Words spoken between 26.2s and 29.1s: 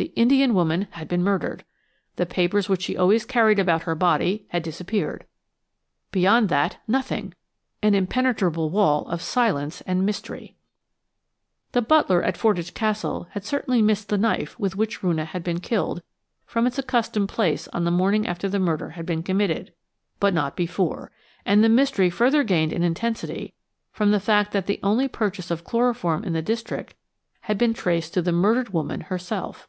in the district had been traced to the murdered woman